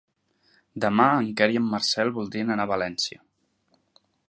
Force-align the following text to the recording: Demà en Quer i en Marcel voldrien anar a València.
Demà 0.85 1.05
en 1.17 1.27
Quer 1.41 1.49
i 1.57 1.59
en 1.61 1.67
Marcel 1.75 2.11
voldrien 2.17 2.51
anar 2.55 2.67
a 2.69 2.73
València. 2.75 3.21